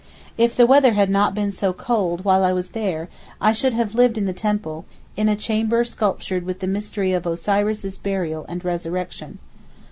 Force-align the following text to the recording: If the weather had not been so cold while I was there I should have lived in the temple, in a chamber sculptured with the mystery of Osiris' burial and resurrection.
If 0.35 0.55
the 0.55 0.65
weather 0.65 0.93
had 0.93 1.11
not 1.11 1.35
been 1.35 1.51
so 1.51 1.73
cold 1.73 2.25
while 2.25 2.43
I 2.43 2.53
was 2.53 2.71
there 2.71 3.07
I 3.39 3.53
should 3.53 3.73
have 3.73 3.93
lived 3.93 4.17
in 4.17 4.25
the 4.25 4.33
temple, 4.33 4.85
in 5.15 5.29
a 5.29 5.35
chamber 5.35 5.83
sculptured 5.83 6.43
with 6.43 6.59
the 6.59 6.65
mystery 6.65 7.13
of 7.13 7.27
Osiris' 7.27 7.99
burial 7.99 8.43
and 8.49 8.65
resurrection. 8.65 9.37